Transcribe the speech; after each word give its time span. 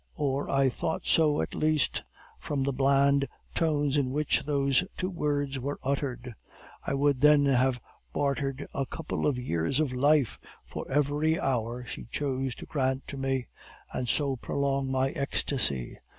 or 0.15 0.49
I 0.49 0.67
thought 0.67 1.05
so 1.05 1.43
at 1.43 1.53
least, 1.53 2.01
from 2.39 2.63
the 2.63 2.73
bland 2.73 3.27
tones 3.53 3.97
in 3.97 4.09
which 4.09 4.41
those 4.47 4.83
two 4.97 5.11
words 5.11 5.59
were 5.59 5.77
uttered. 5.83 6.33
I 6.83 6.95
would 6.95 7.21
then 7.21 7.45
have 7.45 7.79
bartered 8.11 8.67
a 8.73 8.87
couple 8.87 9.27
of 9.27 9.37
years 9.37 9.79
of 9.79 9.93
life 9.93 10.39
for 10.65 10.89
every 10.91 11.39
hour 11.39 11.85
she 11.85 12.05
chose 12.05 12.55
to 12.55 12.65
grant 12.65 13.05
to 13.09 13.17
me, 13.17 13.45
and 13.93 14.09
so 14.09 14.35
prolong 14.37 14.89
my 14.89 15.11
ecstasy. 15.11 15.99